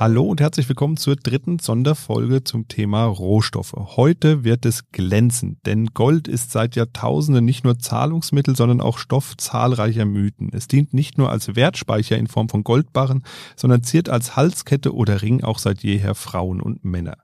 Hallo 0.00 0.22
und 0.22 0.40
herzlich 0.40 0.68
willkommen 0.68 0.96
zur 0.96 1.16
dritten 1.16 1.58
Sonderfolge 1.58 2.44
zum 2.44 2.68
Thema 2.68 3.06
Rohstoffe. 3.06 3.72
Heute 3.72 4.44
wird 4.44 4.64
es 4.64 4.92
glänzen, 4.92 5.58
denn 5.66 5.86
Gold 5.86 6.28
ist 6.28 6.52
seit 6.52 6.76
Jahrtausenden 6.76 7.44
nicht 7.44 7.64
nur 7.64 7.80
Zahlungsmittel, 7.80 8.54
sondern 8.54 8.80
auch 8.80 8.96
Stoff 8.96 9.36
zahlreicher 9.36 10.04
Mythen. 10.04 10.50
Es 10.52 10.68
dient 10.68 10.94
nicht 10.94 11.18
nur 11.18 11.32
als 11.32 11.56
Wertspeicher 11.56 12.16
in 12.16 12.28
Form 12.28 12.48
von 12.48 12.62
Goldbarren, 12.62 13.24
sondern 13.56 13.82
ziert 13.82 14.08
als 14.08 14.36
Halskette 14.36 14.94
oder 14.94 15.20
Ring 15.20 15.42
auch 15.42 15.58
seit 15.58 15.82
jeher 15.82 16.14
Frauen 16.14 16.60
und 16.60 16.84
Männer. 16.84 17.16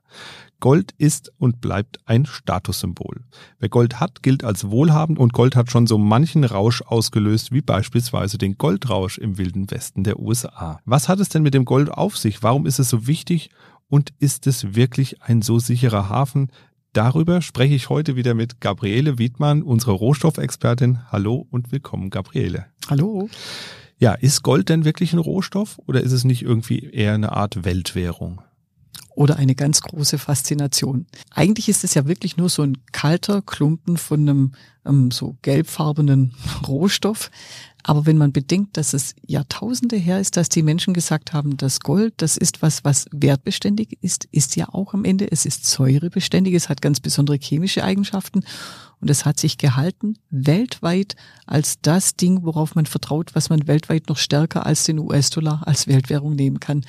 Gold 0.59 0.93
ist 0.97 1.31
und 1.37 1.61
bleibt 1.61 1.99
ein 2.05 2.25
Statussymbol. 2.25 3.21
Wer 3.59 3.69
Gold 3.69 3.99
hat, 3.99 4.23
gilt 4.23 4.43
als 4.43 4.69
wohlhabend 4.69 5.19
und 5.19 5.33
Gold 5.33 5.55
hat 5.55 5.69
schon 5.69 5.85
so 5.85 5.97
manchen 5.97 6.43
Rausch 6.43 6.81
ausgelöst, 6.81 7.51
wie 7.51 7.61
beispielsweise 7.61 8.37
den 8.37 8.57
Goldrausch 8.57 9.17
im 9.17 9.37
wilden 9.37 9.69
Westen 9.69 10.03
der 10.03 10.19
USA. 10.19 10.79
Was 10.85 11.09
hat 11.09 11.19
es 11.19 11.29
denn 11.29 11.43
mit 11.43 11.53
dem 11.53 11.65
Gold 11.65 11.91
auf 11.91 12.17
sich? 12.17 12.41
Warum 12.41 12.65
ist 12.65 12.79
es 12.79 12.89
so 12.89 13.07
wichtig? 13.07 13.49
Und 13.87 14.13
ist 14.19 14.47
es 14.47 14.75
wirklich 14.75 15.21
ein 15.21 15.41
so 15.41 15.59
sicherer 15.59 16.09
Hafen? 16.09 16.49
Darüber 16.93 17.41
spreche 17.41 17.75
ich 17.75 17.89
heute 17.89 18.15
wieder 18.15 18.33
mit 18.33 18.61
Gabriele 18.61 19.19
Wiedmann, 19.19 19.61
unsere 19.61 19.91
Rohstoffexpertin. 19.91 21.11
Hallo 21.11 21.45
und 21.51 21.71
willkommen, 21.71 22.09
Gabriele. 22.09 22.67
Hallo. 22.89 23.29
Ja, 23.97 24.13
ist 24.13 24.43
Gold 24.43 24.69
denn 24.69 24.85
wirklich 24.85 25.13
ein 25.13 25.19
Rohstoff 25.19 25.77
oder 25.85 26.01
ist 26.01 26.11
es 26.11 26.23
nicht 26.23 26.41
irgendwie 26.41 26.79
eher 26.79 27.13
eine 27.13 27.33
Art 27.33 27.63
Weltwährung? 27.63 28.34
Oder 29.15 29.37
eine 29.37 29.55
ganz 29.55 29.81
große 29.81 30.17
Faszination. 30.17 31.07
Eigentlich 31.31 31.69
ist 31.69 31.83
es 31.83 31.93
ja 31.93 32.05
wirklich 32.05 32.37
nur 32.37 32.49
so 32.49 32.61
ein 32.61 32.77
kalter 32.91 33.41
Klumpen 33.41 33.97
von 33.97 34.21
einem 34.21 34.51
ähm, 34.85 35.11
so 35.11 35.37
gelbfarbenen 35.41 36.33
Rohstoff. 36.67 37.31
Aber 37.87 38.07
wenn 38.07 38.17
man 38.17 38.31
bedenkt, 38.31 38.77
dass 38.77 38.93
es 38.93 39.13
Jahrtausende 39.27 39.95
her 39.95 40.19
ist, 40.19 40.37
dass 40.37 40.49
die 40.49 40.63
Menschen 40.63 40.95
gesagt 40.95 41.33
haben, 41.33 41.55
das 41.55 41.79
Gold, 41.79 42.15
das 42.17 42.35
ist 42.35 42.63
was, 42.63 42.83
was 42.83 43.05
wertbeständig 43.11 43.99
ist, 44.01 44.27
ist 44.31 44.55
ja 44.55 44.69
auch 44.69 44.95
am 44.95 45.05
Ende, 45.05 45.31
es 45.31 45.45
ist 45.45 45.65
säurebeständig, 45.67 46.55
es 46.55 46.67
hat 46.67 46.81
ganz 46.81 46.99
besondere 46.99 47.37
chemische 47.39 47.83
Eigenschaften 47.83 48.43
und 49.05 49.11
es 49.11 49.23
hat 49.23 49.39
sich 49.39 49.59
gehalten 49.59 50.17
weltweit 50.31 51.15
als 51.45 51.79
das 51.79 52.15
Ding, 52.15 52.39
worauf 52.41 52.73
man 52.73 52.87
vertraut, 52.87 53.35
was 53.35 53.51
man 53.51 53.67
weltweit 53.67 54.09
noch 54.09 54.17
stärker 54.17 54.65
als 54.65 54.85
den 54.85 54.97
US-Dollar 54.97 55.61
als 55.67 55.85
Weltwährung 55.85 56.33
nehmen 56.33 56.59
kann. 56.59 56.83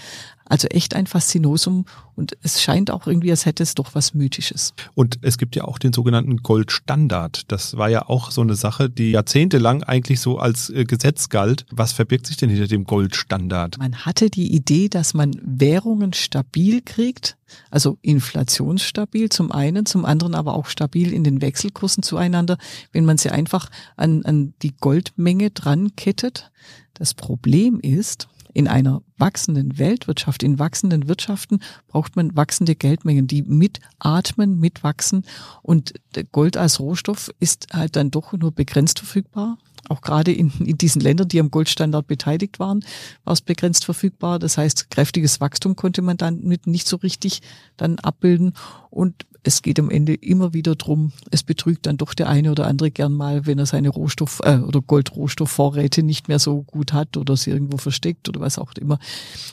Also 0.46 0.66
echt 0.68 0.94
ein 0.94 1.06
Faszinosum 1.06 1.84
und 2.14 2.38
es 2.40 2.62
scheint 2.62 2.90
auch 2.90 3.06
irgendwie, 3.06 3.30
als 3.30 3.44
hätte 3.44 3.62
es 3.62 3.74
doch 3.74 3.94
was 3.94 4.14
Mythisches. 4.14 4.72
Und 4.94 5.18
es 5.20 5.36
gibt 5.36 5.56
ja 5.56 5.64
auch 5.64 5.78
den 5.78 5.92
sogenannten 5.92 6.38
Goldstandard. 6.38 7.52
Das 7.52 7.76
war 7.76 7.90
ja 7.90 8.08
auch 8.08 8.30
so 8.30 8.40
eine 8.40 8.54
Sache, 8.54 8.88
die 8.88 9.10
jahrzehntelang 9.10 9.82
eigentlich 9.82 10.20
so 10.20 10.38
als 10.38 10.70
äh, 10.70 10.84
Gesetz 10.84 11.28
galt. 11.28 11.66
Was 11.70 11.92
verbirgt 11.92 12.28
sich 12.28 12.38
denn 12.38 12.48
hinter 12.48 12.68
dem 12.68 12.84
Goldstandard? 12.84 13.76
Man 13.76 14.06
hatte 14.06 14.30
die 14.30 14.54
Idee, 14.54 14.88
dass 14.88 15.12
man 15.12 15.32
Währungen 15.42 16.14
stabil 16.14 16.80
kriegt, 16.80 17.36
also 17.70 17.98
inflationsstabil 18.02 19.28
zum 19.28 19.52
einen, 19.52 19.86
zum 19.86 20.04
anderen 20.04 20.34
aber 20.34 20.54
auch 20.54 20.66
stabil 20.66 21.12
in 21.12 21.24
den 21.24 21.40
Wechselkursen 21.40 22.02
zueinander, 22.02 22.58
wenn 22.92 23.04
man 23.04 23.18
sie 23.18 23.30
einfach 23.30 23.70
an, 23.96 24.24
an 24.24 24.54
die 24.62 24.76
Goldmenge 24.76 25.50
dran 25.50 25.94
kettet. 25.96 26.50
Das 26.94 27.14
Problem 27.14 27.80
ist, 27.80 28.28
in 28.56 28.68
einer 28.68 29.02
wachsenden 29.18 29.76
Weltwirtschaft, 29.76 30.42
in 30.42 30.58
wachsenden 30.58 31.08
Wirtschaften 31.08 31.60
braucht 31.88 32.16
man 32.16 32.36
wachsende 32.36 32.74
Geldmengen, 32.74 33.26
die 33.26 33.42
mitatmen, 33.42 34.58
mitwachsen. 34.58 35.26
Und 35.60 35.92
Gold 36.32 36.56
als 36.56 36.80
Rohstoff 36.80 37.30
ist 37.38 37.66
halt 37.74 37.96
dann 37.96 38.10
doch 38.10 38.32
nur 38.32 38.52
begrenzt 38.52 38.98
verfügbar. 38.98 39.58
Auch 39.88 40.00
gerade 40.00 40.32
in, 40.32 40.52
in 40.60 40.78
diesen 40.78 41.00
Ländern, 41.00 41.28
die 41.28 41.40
am 41.40 41.50
Goldstandard 41.50 42.06
beteiligt 42.06 42.58
waren, 42.58 42.84
war 43.24 43.32
es 43.32 43.40
begrenzt 43.40 43.84
verfügbar. 43.84 44.38
Das 44.38 44.58
heißt, 44.58 44.90
kräftiges 44.90 45.40
Wachstum 45.40 45.76
konnte 45.76 46.02
man 46.02 46.16
dann 46.16 46.42
mit 46.42 46.66
nicht 46.66 46.88
so 46.88 46.96
richtig 46.96 47.42
dann 47.76 47.98
abbilden. 47.98 48.54
Und 48.90 49.26
es 49.46 49.62
geht 49.62 49.78
am 49.78 49.90
Ende 49.90 50.14
immer 50.14 50.52
wieder 50.52 50.74
drum, 50.74 51.12
es 51.30 51.44
betrügt 51.44 51.86
dann 51.86 51.96
doch 51.96 52.14
der 52.14 52.28
eine 52.28 52.50
oder 52.50 52.66
andere 52.66 52.90
gern 52.90 53.12
mal, 53.12 53.46
wenn 53.46 53.58
er 53.58 53.66
seine 53.66 53.90
Rohstoff- 53.90 54.40
äh, 54.42 54.58
oder 54.58 54.80
Goldrohstoffvorräte 54.80 56.02
nicht 56.02 56.28
mehr 56.28 56.40
so 56.40 56.62
gut 56.62 56.92
hat 56.92 57.16
oder 57.16 57.36
sie 57.36 57.50
irgendwo 57.50 57.76
versteckt 57.76 58.28
oder 58.28 58.40
was 58.40 58.58
auch 58.58 58.72
immer. 58.72 58.98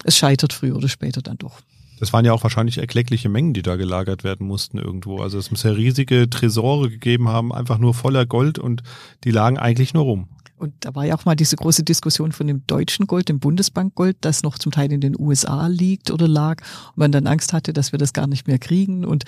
Es 0.03 0.18
scheitert 0.18 0.52
früher 0.52 0.75
oder 0.75 0.90
später 0.90 1.22
dann 1.22 1.38
doch. 1.38 1.62
Das 2.03 2.12
waren 2.12 2.25
ja 2.25 2.34
auch 2.34 2.44
wahrscheinlich 2.44 2.80
erkleckliche 2.80 3.30
Mengen, 3.30 3.53
die 3.53 3.62
da 3.62 3.78
gelagert 3.78 4.25
werden 4.25 4.46
mussten 4.46 4.78
irgendwo. 4.78 5.19
Also 5.19 5.38
es 5.38 5.52
muss 5.52 5.64
ja 5.64 5.72
riesige 5.72 6.30
Tresore 6.30 6.90
gegeben 6.90 7.30
haben, 7.30 7.53
einfach 7.53 7.78
nur 7.78 7.94
voller 7.94 8.25
Gold 8.25 8.59
und 8.59 8.84
die 9.24 9.31
lagen 9.31 9.58
eigentlich 9.58 9.94
nur 9.94 10.03
rum. 10.03 10.28
Und 10.58 10.74
da 10.81 10.94
war 10.96 11.06
ja 11.06 11.16
auch 11.16 11.24
mal 11.24 11.38
diese 11.38 11.56
große 11.56 11.84
Diskussion 11.84 12.34
von 12.34 12.46
dem 12.47 12.68
deutschen 12.68 13.08
Gold, 13.08 13.30
dem 13.30 13.40
Bundesbankgold, 13.40 14.18
das 14.19 14.44
noch 14.44 14.59
zum 14.59 14.74
Teil 14.74 14.91
in 14.91 15.00
den 15.00 15.18
USA 15.18 15.68
liegt 15.68 16.12
oder 16.12 16.28
lag 16.28 16.62
und 16.90 16.97
man 16.97 17.14
dann 17.14 17.25
Angst 17.25 17.53
hatte, 17.53 17.72
dass 17.72 17.94
wir 17.94 18.00
das 18.00 18.12
gar 18.12 18.28
nicht 18.28 18.47
mehr 18.47 18.59
kriegen. 18.59 19.06
Und 19.06 19.24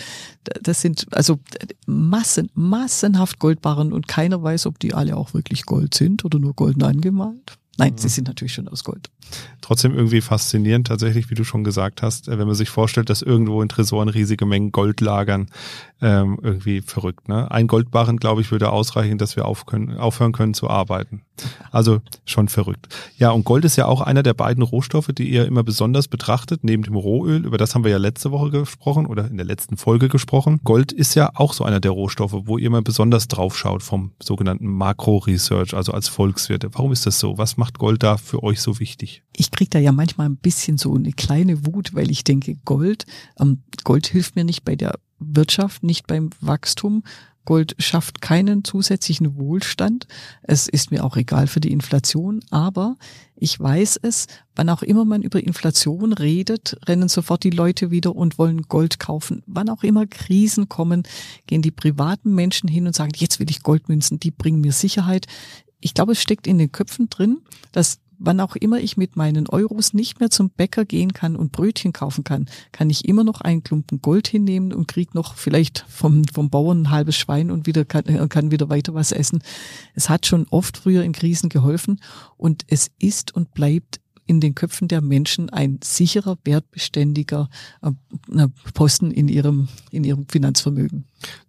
das 0.62 0.81
sind 0.81 1.07
also 1.12 1.40
Massen, 1.86 2.50
massenhaft 2.56 3.40
Goldbarren 3.40 3.94
und 3.94 4.09
keiner 4.09 4.44
weiß, 4.44 4.66
ob 4.66 4.80
die 4.80 4.94
alle 4.94 5.16
auch 5.16 5.34
wirklich 5.34 5.66
Gold 5.66 5.94
sind 5.94 6.25
oder 6.25 6.40
nur 6.40 6.53
golden 6.53 6.84
angemalt. 6.84 7.57
Nein, 7.78 7.94
mhm. 7.94 8.00
sie 8.00 8.09
sind 8.09 8.28
natürlich 8.28 8.53
schon 8.53 8.68
aus 8.68 8.84
Gold. 8.84 9.09
Trotzdem 9.62 9.96
irgendwie 9.96 10.22
faszinierend, 10.22 10.88
tatsächlich, 10.88 11.31
wie 11.31 11.36
du 11.36 11.44
schon 11.44 11.63
gesagt 11.63 12.03
hast, 12.03 12.28
äh, 12.28 12.38
wenn 12.38 12.46
man 12.46 12.56
sich 12.56 12.69
vorstellt, 12.69 13.09
dass 13.09 13.22
irgendwo 13.22 13.62
in 13.62 13.69
Tresoren 13.69 14.09
riesige 14.09 14.46
Mengen 14.46 14.72
Gold 14.72 15.02
lagern, 15.02 15.47
ähm, 16.02 16.38
irgendwie 16.41 16.81
verrückt. 16.81 17.30
Ne? 17.30 17.50
Ein 17.50 17.68
Goldbarren, 17.68 18.18
glaube 18.18 18.41
ich, 18.41 18.52
würde 18.52 18.69
ausreichen, 18.69 19.18
dass 19.18 19.36
wir 19.36 19.46
auf 19.46 19.66
können, 19.66 19.97
aufhören 19.97 20.34
können 20.34 20.53
zu 20.53 20.69
arbeiten. 20.69 21.22
Also 21.72 22.02
schon 22.25 22.47
verrückt. 22.47 22.88
Ja, 23.18 23.31
und 23.31 23.44
Gold 23.44 23.66
ist 23.66 23.75
ja 23.75 23.86
auch 23.88 24.02
einer 24.02 24.24
der 24.24 24.34
beiden 24.34 24.63
Rohstoffe, 24.63 25.08
die 25.08 25.30
ihr 25.30 25.46
immer 25.46 25.63
besonders 25.63 26.07
betrachtet, 26.07 26.63
neben 26.63 26.84
dem 26.84 26.96
Rohöl. 26.96 27.46
Über 27.46 27.57
das 27.57 27.75
haben 27.75 27.84
wir 27.84 27.92
ja 27.92 27.97
letzte 27.97 28.31
Woche 28.31 28.52
gesprochen 28.52 29.06
oder 29.06 29.28
in 29.28 29.38
der 29.38 29.46
letzten 29.46 29.78
Folge 29.78 30.09
gesprochen. 30.09 30.59
Gold 30.63 30.92
ist 30.92 31.16
ja 31.16 31.31
auch 31.34 31.53
so 31.53 31.63
einer 31.63 31.80
der 31.80 31.92
Rohstoffe, 31.92 32.36
wo 32.46 32.57
ihr 32.57 32.68
immer 32.68 32.81
besonders 32.81 33.28
drauf 33.28 33.57
schaut 33.57 33.84
vom 33.84 34.12
sogenannten 34.22 34.68
Makro-Research, 34.68 35.74
also 35.74 35.92
als 35.92 36.07
Volkswirte. 36.07 36.69
Warum 36.74 36.92
ist 36.92 37.06
das 37.06 37.19
so? 37.19 37.38
Was 37.38 37.57
macht 37.57 37.80
Gold 37.80 38.03
da 38.03 38.18
für 38.18 38.44
euch 38.44 38.62
so 38.62 38.80
wichtig? 38.80 39.15
Ich 39.36 39.52
kriege 39.52 39.70
da 39.70 39.80
ja 39.80 39.92
manchmal 39.92 40.30
ein 40.30 40.38
bisschen 40.38 40.78
so 40.78 40.94
eine 40.96 41.12
kleine 41.12 41.66
Wut, 41.66 41.94
weil 41.94 42.12
ich 42.12 42.24
denke, 42.24 42.56
Gold, 42.66 43.06
ähm, 43.40 43.64
Gold 43.84 44.08
hilft 44.08 44.36
mir 44.36 44.44
nicht 44.44 44.64
bei 44.64 44.76
der 44.76 45.00
Wirtschaft, 45.20 45.84
nicht 45.84 46.08
beim 46.08 46.30
Wachstum. 46.42 47.03
Gold 47.46 47.75
schafft 47.78 48.22
keinen 48.22 48.64
zusätzlichen 48.64 49.38
Wohlstand. 49.38 50.08
Es 50.42 50.68
ist 50.68 50.92
mir 50.92 51.04
auch 51.06 51.16
egal 51.16 51.48
für 51.48 51.59
die 51.59 51.72
Inflation, 51.72 52.44
aber 52.50 52.98
ich 53.36 53.59
weiß 53.59 54.00
es, 54.02 54.25
wann 54.56 54.70
auch 54.70 54.81
immer 54.81 55.06
man 55.06 55.22
über 55.22 55.42
Inflation 55.42 56.12
redet, 56.14 56.78
rennen 56.88 57.08
sofort 57.08 57.44
die 57.44 57.52
Leute 57.52 57.92
wieder 57.92 58.16
und 58.16 58.40
wollen 58.40 58.64
Gold 58.64 59.00
kaufen. 59.00 59.44
Wann 59.46 59.70
auch 59.70 59.84
immer 59.84 60.08
Krisen 60.08 60.68
kommen, 60.68 61.04
gehen 61.46 61.62
die 61.62 61.72
privaten 61.72 62.34
Menschen 62.34 62.68
hin 62.68 62.88
und 62.88 62.96
sagen, 62.96 63.14
jetzt 63.16 63.40
will 63.40 63.50
ich 63.50 63.62
Goldmünzen, 63.62 64.20
die 64.20 64.31
bringen 64.31 64.62
mir 64.62 64.72
Sicherheit. 64.72 65.28
Ich 65.80 65.94
glaube, 65.94 66.14
es 66.14 66.22
steckt 66.22 66.48
in 66.48 66.58
den 66.58 66.72
Köpfen 66.72 67.09
drin, 67.09 67.42
dass 67.72 68.00
wann 68.18 68.40
auch 68.40 68.56
immer 68.56 68.80
ich 68.80 68.98
mit 68.98 69.16
meinen 69.16 69.48
Euros 69.48 69.94
nicht 69.94 70.20
mehr 70.20 70.30
zum 70.30 70.50
Bäcker 70.50 70.86
gehen 70.86 71.14
kann 71.14 71.36
und 71.36 71.52
Brötchen 71.52 71.94
kaufen 71.94 72.24
kann, 72.24 72.48
kann 72.72 72.90
ich 72.90 73.06
immer 73.06 73.24
noch 73.24 73.42
einen 73.42 73.64
Klumpen 73.64 74.02
Gold 74.02 74.28
hinnehmen 74.28 74.74
und 74.74 74.88
krieg 74.88 75.14
noch 75.16 75.36
vielleicht 75.36 75.86
vom, 75.88 76.25
vom 76.25 76.50
Bauern 76.50 76.84
ein 76.84 76.92
halbes 76.92 77.16
Schwein 77.16 77.52
und 77.52 77.68
wieder 77.68 77.86
kann, 77.86 78.06
äh, 78.06 78.28
kann 78.28 78.52
wieder 78.52 78.70
weiter 78.70 78.94
was 78.94 79.12
essen. 79.12 79.44
Es 79.94 80.09
hat 80.09 80.25
schon 80.25 80.48
oft 80.50 80.78
früher 80.78 81.04
in 81.04 81.14
Krisen 81.14 81.50
geholfen 81.50 82.00
und 82.38 82.64
es 82.68 82.92
ist 83.00 83.36
und 83.36 83.54
bleibt 83.54 84.00
in 84.28 84.40
den 84.40 84.56
Köpfen 84.56 84.88
der 84.88 85.02
Menschen 85.02 85.50
ein 85.50 85.80
sicherer, 85.84 86.38
wertbeständiger 86.44 87.50
äh, 87.81 88.48
Posten 88.74 89.12
in 89.12 89.28
ihrem, 89.28 89.68
in 89.92 90.04
ihrem 90.04 90.28
Finanzvermögen. 90.28 91.06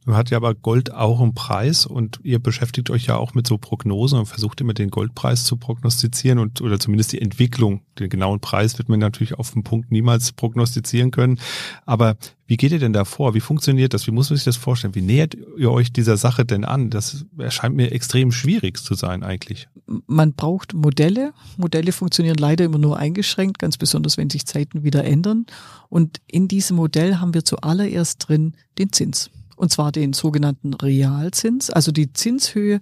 Nun 0.06 0.16
hat 0.16 0.30
ja 0.30 0.36
aber 0.36 0.54
Gold 0.54 0.92
auch 0.92 1.20
einen 1.20 1.34
Preis 1.34 1.84
und 1.84 2.20
ihr 2.22 2.38
beschäftigt 2.38 2.90
euch 2.90 3.06
ja 3.06 3.16
auch 3.16 3.34
mit 3.34 3.46
so 3.46 3.58
Prognosen 3.58 4.20
und 4.20 4.26
versucht 4.26 4.60
immer 4.60 4.72
den 4.72 4.90
Goldpreis 4.90 5.44
zu 5.44 5.56
prognostizieren 5.56 6.38
und 6.38 6.60
oder 6.60 6.78
zumindest 6.78 7.12
die 7.12 7.20
Entwicklung. 7.20 7.80
Den 7.98 8.08
genauen 8.08 8.38
Preis 8.38 8.78
wird 8.78 8.88
man 8.88 9.00
natürlich 9.00 9.34
auf 9.34 9.50
den 9.50 9.64
Punkt 9.64 9.90
niemals 9.90 10.30
prognostizieren 10.30 11.10
können. 11.10 11.40
Aber 11.86 12.16
wie 12.46 12.56
geht 12.56 12.70
ihr 12.70 12.78
denn 12.78 12.92
da 12.92 13.04
vor? 13.04 13.34
Wie 13.34 13.40
funktioniert 13.40 13.94
das? 13.94 14.06
Wie 14.06 14.12
muss 14.12 14.30
man 14.30 14.36
sich 14.36 14.44
das 14.44 14.56
vorstellen? 14.56 14.94
Wie 14.94 15.02
nähert 15.02 15.36
ihr 15.58 15.72
euch 15.72 15.92
dieser 15.92 16.16
Sache 16.16 16.44
denn 16.44 16.64
an? 16.64 16.90
Das 16.90 17.26
erscheint 17.36 17.74
mir 17.74 17.90
extrem 17.90 18.30
schwierig 18.30 18.78
zu 18.78 18.94
sein 18.94 19.24
eigentlich. 19.24 19.68
Man 20.06 20.34
braucht 20.34 20.72
Modelle. 20.72 21.32
Modelle 21.56 21.90
funktionieren 21.90 22.36
leider 22.36 22.64
immer 22.64 22.78
nur 22.78 22.96
eingeschränkt, 22.96 23.58
ganz 23.58 23.76
besonders 23.76 24.16
wenn 24.16 24.30
sich 24.30 24.46
Zeiten 24.46 24.84
wieder 24.84 25.04
ändern. 25.04 25.46
Und 25.88 26.20
in 26.28 26.46
diesem 26.46 26.76
Modell 26.76 27.16
haben 27.16 27.34
wir 27.34 27.44
zuallererst 27.44 28.28
drin 28.28 28.54
den 28.78 28.92
Zins 28.92 29.30
und 29.56 29.72
zwar 29.72 29.92
den 29.92 30.12
sogenannten 30.12 30.74
Realzins, 30.74 31.70
also 31.70 31.92
die 31.92 32.12
Zinshöhe 32.12 32.80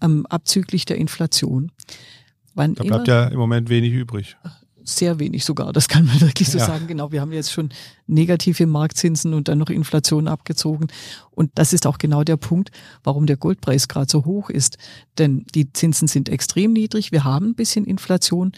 ähm, 0.00 0.26
abzüglich 0.26 0.84
der 0.84 0.96
Inflation. 0.96 1.70
Wann 2.54 2.74
da 2.74 2.84
bleibt 2.84 3.08
ja 3.08 3.26
im 3.26 3.38
Moment 3.38 3.68
wenig 3.68 3.92
übrig. 3.92 4.36
Sehr 4.86 5.18
wenig 5.18 5.44
sogar, 5.44 5.72
das 5.72 5.88
kann 5.88 6.04
man 6.04 6.20
wirklich 6.20 6.48
so 6.48 6.58
ja. 6.58 6.66
sagen. 6.66 6.86
Genau, 6.86 7.10
wir 7.10 7.20
haben 7.20 7.32
jetzt 7.32 7.52
schon 7.52 7.70
negative 8.06 8.66
Marktzinsen 8.66 9.32
und 9.32 9.48
dann 9.48 9.58
noch 9.58 9.70
Inflation 9.70 10.28
abgezogen. 10.28 10.88
Und 11.30 11.50
das 11.54 11.72
ist 11.72 11.86
auch 11.86 11.98
genau 11.98 12.22
der 12.22 12.36
Punkt, 12.36 12.70
warum 13.02 13.26
der 13.26 13.36
Goldpreis 13.36 13.88
gerade 13.88 14.10
so 14.10 14.24
hoch 14.24 14.50
ist. 14.50 14.76
Denn 15.18 15.46
die 15.54 15.72
Zinsen 15.72 16.06
sind 16.06 16.28
extrem 16.28 16.72
niedrig, 16.72 17.12
wir 17.12 17.24
haben 17.24 17.50
ein 17.50 17.54
bisschen 17.54 17.84
Inflation. 17.86 18.52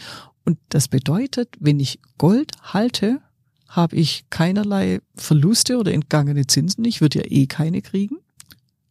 Und 0.44 0.58
das 0.68 0.88
bedeutet, 0.88 1.48
wenn 1.58 1.80
ich 1.80 2.00
Gold 2.18 2.52
halte, 2.62 3.20
habe 3.68 3.96
ich 3.96 4.24
keinerlei 4.30 5.00
Verluste 5.14 5.78
oder 5.78 5.92
entgangene 5.92 6.46
Zinsen. 6.46 6.84
Ich 6.84 7.00
würde 7.00 7.20
ja 7.20 7.24
eh 7.28 7.46
keine 7.46 7.82
kriegen. 7.82 8.18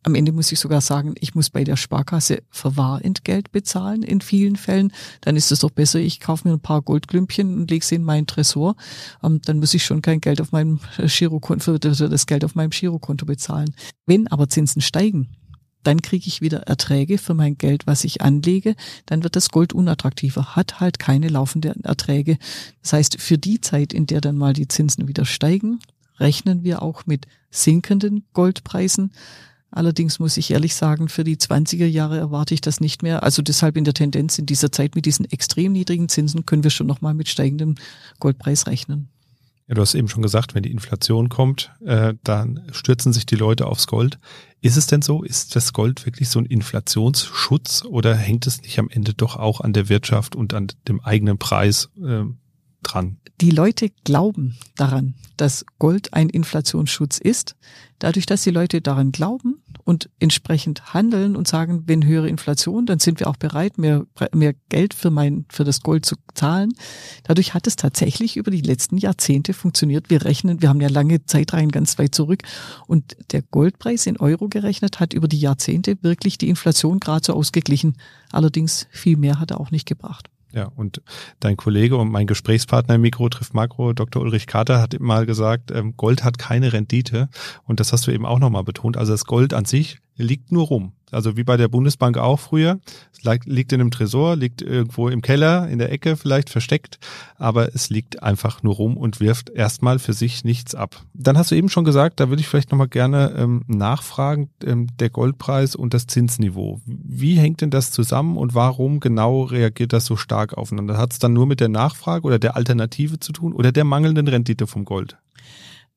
Am 0.06 0.13
Ende 0.13 0.31
muss 0.31 0.51
ich 0.51 0.60
sogar 0.60 0.81
sagen, 0.81 1.16
ich 1.19 1.33
muss 1.33 1.50
bei 1.50 1.63
der 1.63 1.77
Sparkasse 1.77 2.44
Verwahrentgelt 2.51 3.51
bezahlen 3.51 4.04
in 4.04 4.22
vielen 4.22 4.56
Fällen. 4.56 4.94
Dann 5.22 5.36
ist 5.36 5.51
es 5.51 5.60
doch 5.60 5.72
besser, 5.72 6.00
ich 6.00 6.19
kaufe 6.19 6.48
mir 6.48 6.54
ein 6.54 6.60
paar 6.60 6.83
Goldklümpchen 6.83 7.56
und 7.56 7.72
lege 7.72 7.83
sie 7.83 7.95
in 7.95 8.04
meinen 8.04 8.27
Tresor. 8.27 8.75
Ähm, 9.24 9.42
dann 9.44 9.57
muss 9.57 9.74
ich 9.74 9.83
schon 9.83 10.04
kein 10.04 10.22
Geld 10.22 10.42
auf 10.42 10.51
meinem 10.51 10.80
Girokonto, 10.98 11.80
das 11.80 12.28
Geld 12.28 12.45
auf 12.45 12.54
meinem 12.54 12.69
Girokonto 12.69 13.25
bezahlen. 13.25 13.74
Wenn 14.06 14.28
aber 14.28 14.48
Zinsen 14.48 14.83
steigen, 14.83 15.30
dann 15.85 16.01
kriege 16.01 16.27
ich 16.27 16.41
wieder 16.41 16.63
Erträge 16.63 17.17
für 17.17 17.33
mein 17.33 17.57
Geld, 17.57 17.87
was 17.87 18.03
ich 18.03 18.21
anlege, 18.21 18.75
dann 19.05 19.23
wird 19.23 19.35
das 19.35 19.49
Gold 19.49 19.73
unattraktiver, 19.73 20.55
hat 20.55 20.79
halt 20.79 20.99
keine 20.99 21.27
laufenden 21.27 21.83
Erträge. 21.83 22.37
Das 22.81 22.93
heißt, 22.93 23.21
für 23.21 23.37
die 23.37 23.61
Zeit, 23.61 23.93
in 23.93 24.05
der 24.05 24.21
dann 24.21 24.37
mal 24.37 24.53
die 24.53 24.67
Zinsen 24.67 25.07
wieder 25.07 25.25
steigen, 25.25 25.79
rechnen 26.19 26.63
wir 26.63 26.81
auch 26.81 27.05
mit 27.05 27.27
sinkenden 27.51 28.25
Goldpreisen. 28.33 29.11
Allerdings 29.71 30.19
muss 30.19 30.37
ich 30.37 30.51
ehrlich 30.51 30.73
sagen, 30.73 31.09
für 31.09 31.25
die 31.25 31.35
20er 31.35 31.85
Jahre 31.85 32.17
erwarte 32.17 32.53
ich 32.53 32.61
das 32.61 32.79
nicht 32.79 33.03
mehr. 33.03 33.23
Also 33.23 33.41
deshalb 33.41 33.75
in 33.75 33.83
der 33.83 33.93
Tendenz 33.93 34.39
in 34.39 34.45
dieser 34.45 34.71
Zeit 34.71 34.95
mit 34.95 35.05
diesen 35.05 35.29
extrem 35.29 35.73
niedrigen 35.73 36.07
Zinsen 36.07 36.45
können 36.45 36.63
wir 36.63 36.71
schon 36.71 36.87
nochmal 36.87 37.13
mit 37.13 37.27
steigendem 37.27 37.75
Goldpreis 38.19 38.67
rechnen. 38.67 39.09
Ja, 39.67 39.73
du 39.73 39.81
hast 39.81 39.95
eben 39.95 40.07
schon 40.07 40.21
gesagt, 40.21 40.53
wenn 40.53 40.62
die 40.62 40.71
Inflation 40.71 41.29
kommt, 41.29 41.71
äh, 41.83 42.13
dann 42.23 42.62
stürzen 42.71 43.13
sich 43.13 43.25
die 43.25 43.35
Leute 43.35 43.65
aufs 43.65 43.88
Gold. 43.88 44.19
Ist 44.62 44.77
es 44.77 44.85
denn 44.85 45.01
so? 45.01 45.23
Ist 45.23 45.56
das 45.56 45.73
Gold 45.73 46.06
wirklich 46.06 46.29
so 46.29 46.39
ein 46.39 46.45
Inflationsschutz 46.45 47.83
oder 47.83 48.15
hängt 48.15 48.45
es 48.45 48.62
nicht 48.62 48.77
am 48.77 48.89
Ende 48.89 49.13
doch 49.15 49.38
auch 49.38 49.62
an 49.62 49.73
der 49.73 49.89
Wirtschaft 49.89 50.35
und 50.35 50.53
an 50.53 50.67
dem 50.88 51.01
eigenen 51.01 51.39
Preis 51.39 51.89
äh, 52.03 52.25
dran? 52.85 53.17
Die 53.41 53.51
Leute 53.51 53.89
glauben 54.03 54.55
daran, 54.77 55.15
dass 55.35 55.65
Gold 55.77 56.13
ein 56.13 56.29
Inflationsschutz 56.29 57.17
ist. 57.17 57.55
Dadurch, 57.99 58.25
dass 58.25 58.43
die 58.43 58.51
Leute 58.51 58.81
daran 58.81 59.11
glauben, 59.11 59.61
und 59.85 60.09
entsprechend 60.19 60.93
handeln 60.93 61.35
und 61.35 61.47
sagen, 61.47 61.83
wenn 61.85 62.05
höhere 62.05 62.27
Inflation, 62.27 62.87
dann 62.87 62.99
sind 62.99 63.19
wir 63.19 63.27
auch 63.27 63.37
bereit, 63.37 63.77
mehr, 63.77 64.05
mehr 64.33 64.55
Geld 64.67 64.95
für 64.95 65.11
mein, 65.11 65.45
für 65.47 65.63
das 65.63 65.81
Gold 65.81 66.05
zu 66.05 66.15
zahlen. 66.33 66.73
Dadurch 67.23 67.53
hat 67.53 67.67
es 67.67 67.75
tatsächlich 67.75 68.35
über 68.35 68.49
die 68.49 68.61
letzten 68.61 68.97
Jahrzehnte 68.97 69.53
funktioniert. 69.53 70.09
Wir 70.09 70.25
rechnen, 70.25 70.61
wir 70.61 70.69
haben 70.69 70.81
ja 70.81 70.89
lange 70.89 71.25
Zeitreihen 71.25 71.69
ganz 71.69 71.99
weit 71.99 72.15
zurück 72.15 72.41
und 72.87 73.15
der 73.31 73.43
Goldpreis 73.43 74.07
in 74.07 74.17
Euro 74.17 74.49
gerechnet 74.49 74.99
hat 74.99 75.13
über 75.13 75.27
die 75.27 75.39
Jahrzehnte 75.39 75.97
wirklich 76.01 76.39
die 76.39 76.49
Inflation 76.49 76.99
gerade 76.99 77.23
so 77.23 77.33
ausgeglichen. 77.33 77.95
Allerdings 78.31 78.87
viel 78.89 79.17
mehr 79.17 79.39
hat 79.39 79.51
er 79.51 79.61
auch 79.61 79.69
nicht 79.69 79.87
gebracht. 79.87 80.29
Ja, 80.56 80.72
und 80.75 81.02
dein 81.42 81.57
Kollege 81.57 81.98
und 81.98 82.10
mein 82.10 82.28
Gesprächspartner 82.28 82.96
im 82.96 83.02
Mikro 83.02 83.28
trifft 83.28 83.54
Makro, 83.54 83.92
Dr. 83.92 84.22
Ulrich 84.22 84.48
Kater, 84.48 84.81
hat 84.81 84.98
mal 85.02 85.25
gesagt, 85.25 85.69
ähm, 85.72 85.98
Gold 85.98 86.24
hat 86.24 86.38
keine 86.38 86.72
Rendite. 86.72 87.28
Und 87.66 87.81
das 87.81 87.92
hast 87.92 88.07
du 88.07 88.12
eben 88.12 88.25
auch 88.25 88.40
nochmal 88.40 88.63
betont. 88.63 88.96
Also 88.96 89.12
das 89.12 89.25
Gold 89.25 89.54
an 89.54 89.66
sich 89.66 90.00
liegt 90.17 90.51
nur 90.51 90.67
rum. 90.67 90.94
Also 91.12 91.38
wie 91.38 91.44
bei 91.44 91.56
der 91.56 91.67
Bundesbank 91.67 92.17
auch 92.17 92.39
früher. 92.39 92.79
Es 93.12 93.23
liegt 93.45 93.71
in 93.71 93.79
einem 93.79 93.91
Tresor, 93.91 94.35
liegt 94.35 94.62
irgendwo 94.62 95.07
im 95.07 95.21
Keller, 95.21 95.67
in 95.69 95.79
der 95.79 95.91
Ecke 95.91 96.17
vielleicht 96.17 96.50
versteckt, 96.50 97.00
aber 97.38 97.73
es 97.73 97.89
liegt 97.89 98.21
einfach 98.21 98.63
nur 98.63 98.75
rum 98.75 98.97
und 98.97 99.19
wirft 99.19 99.50
erstmal 99.50 100.00
für 100.00 100.13
sich 100.13 100.44
nichts 100.44 100.75
ab. 100.75 101.03
Dann 101.13 101.38
hast 101.38 101.51
du 101.51 101.56
eben 101.56 101.69
schon 101.69 101.85
gesagt, 101.85 102.19
da 102.19 102.29
würde 102.29 102.41
ich 102.41 102.47
vielleicht 102.47 102.71
nochmal 102.71 102.88
gerne 102.88 103.33
ähm, 103.38 103.63
nachfragen, 103.67 104.50
ähm, 104.63 104.88
der 105.00 105.09
Goldpreis 105.09 105.75
und 105.75 105.94
das 105.94 106.07
Zinsniveau. 106.07 106.81
Wie 106.85 107.35
hängt 107.35 107.61
denn 107.61 107.71
das 107.71 107.91
zusammen 107.91 108.38
und 108.38 108.53
warum 108.53 109.00
genau 109.00 109.44
reagiert 109.44 109.94
das 109.94 110.06
so 110.06 110.18
stark 110.18 110.56
aufeinander? 110.56 110.97
Hat 110.97 111.13
es 111.13 111.19
dann 111.19 111.33
nur 111.33 111.45
mit 111.45 111.59
der 111.59 111.69
Nachfrage 111.69 112.25
oder 112.25 112.39
der 112.39 112.56
Alternative 112.56 113.19
zu 113.19 113.31
tun 113.31 113.53
oder 113.53 113.71
der 113.71 113.85
mangelnden 113.85 114.27
Rendite 114.27 114.68
vom 114.68 114.85
Gold? 114.85 115.18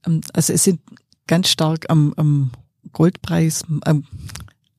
Ähm, 0.07 0.21
also 0.33 0.53
es 0.53 0.65
sind 0.65 0.81
ganz 1.27 1.49
stark 1.49 1.87
am, 1.89 2.15
am 2.17 2.51
Goldpreis, 2.93 3.65
ähm, 3.87 4.05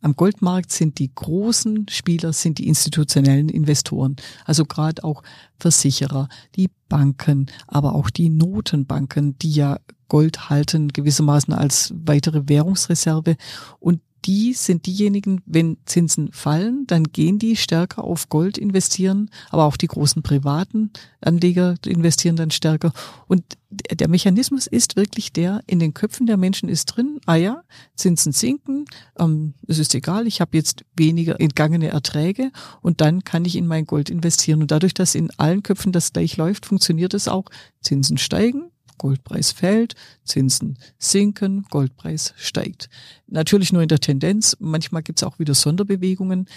am 0.02 0.16
Goldmarkt 0.16 0.72
sind 0.72 0.98
die 1.00 1.12
großen 1.14 1.88
Spieler, 1.90 2.32
sind 2.32 2.58
die 2.58 2.68
institutionellen 2.68 3.50
Investoren. 3.50 4.16
Also 4.46 4.66
gerade 4.66 5.04
auch 5.04 5.24
Versicherer, 5.60 6.30
die 6.56 6.70
Banken, 6.88 7.48
aber 7.68 7.96
auch 7.96 8.10
die 8.10 8.30
Notenbanken, 8.30 9.38
die 9.40 9.52
ja 9.52 9.78
Gold 10.08 10.50
halten 10.50 10.88
gewissermaßen 10.88 11.54
als 11.54 11.94
weitere 11.96 12.48
Währungsreserve. 12.48 13.36
Und 13.80 14.02
die 14.26 14.54
sind 14.54 14.86
diejenigen, 14.86 15.42
wenn 15.46 15.78
Zinsen 15.86 16.32
fallen, 16.32 16.86
dann 16.88 17.04
gehen 17.04 17.40
die 17.40 17.56
stärker 17.56 18.04
auf 18.04 18.30
Gold 18.30 18.58
investieren, 18.58 19.30
aber 19.50 19.66
auch 19.66 19.78
die 19.78 19.88
großen 19.88 20.22
privaten 20.24 20.92
Anleger 21.22 21.76
investieren 21.86 22.36
dann 22.36 22.52
stärker. 22.52 22.92
Und 23.28 23.44
der 23.70 24.08
Mechanismus 24.08 24.68
ist 24.68 24.96
wirklich 24.96 25.32
der, 25.32 25.62
in 25.68 25.80
den 25.80 25.94
Köpfen 25.94 26.26
der 26.26 26.38
Menschen 26.38 26.70
ist 26.70 26.86
drin, 26.86 27.20
ah 27.26 27.36
ja, 27.36 27.64
Zinsen 27.96 28.32
sinken, 28.32 28.86
ähm, 29.18 29.54
es 29.68 29.78
ist 29.78 29.94
egal, 29.94 30.28
ich 30.28 30.42
habe 30.42 30.58
jetzt 30.58 30.84
weniger 30.96 31.40
entgangene 31.40 31.90
Erträge 31.90 32.52
und 32.82 33.02
dann 33.02 33.24
kann 33.24 33.46
ich 33.46 33.56
in 33.56 33.68
mein 33.68 33.86
Gold 33.86 34.10
investieren. 34.10 34.62
Und 34.62 34.72
dadurch, 34.72 34.94
dass 34.94 35.16
in 35.16 35.30
allen 35.38 35.64
Köpfen 35.64 35.92
das 35.92 36.14
gleich 36.14 36.36
läuft, 36.38 36.66
funktioniert 36.66 37.14
es 37.14 37.28
auch. 37.28 37.46
Zinsen 37.82 38.18
steigen, 38.18 38.69
Goldpreis 39.00 39.52
fällt, 39.52 39.96
Zinsen 40.24 40.78
sinken, 41.00 41.66
Goldpreis 41.72 42.36
steigt. 42.38 42.90
Natürlich 43.26 43.74
nur 43.74 43.82
in 43.82 43.88
der 43.88 44.00
Tendenz. 44.00 44.56
Manchmal 44.60 45.02
gibt 45.02 45.20
es 45.20 45.24
auch 45.24 45.40
wieder 45.40 45.56
Sonderbewegungen. 45.56 46.48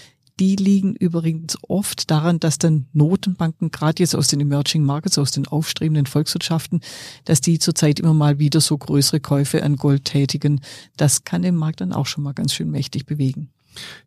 Die 0.40 0.56
liegen 0.56 0.94
übrigens 0.96 1.56
oft 1.62 2.10
daran, 2.10 2.40
dass 2.40 2.58
dann 2.58 2.86
Notenbanken, 2.92 3.70
gerade 3.70 4.02
jetzt 4.02 4.14
aus 4.14 4.28
den 4.28 4.40
Emerging 4.40 4.82
Markets, 4.82 5.18
aus 5.18 5.30
den 5.30 5.46
aufstrebenden 5.46 6.06
Volkswirtschaften, 6.06 6.80
dass 7.24 7.40
die 7.40 7.58
zurzeit 7.58 8.00
immer 8.00 8.14
mal 8.14 8.38
wieder 8.38 8.60
so 8.60 8.76
größere 8.76 9.20
Käufe 9.20 9.62
an 9.62 9.76
Gold 9.76 10.04
tätigen. 10.04 10.60
Das 10.96 11.24
kann 11.24 11.42
den 11.42 11.54
Markt 11.54 11.80
dann 11.80 11.92
auch 11.92 12.06
schon 12.06 12.24
mal 12.24 12.32
ganz 12.32 12.54
schön 12.54 12.70
mächtig 12.70 13.06
bewegen. 13.06 13.50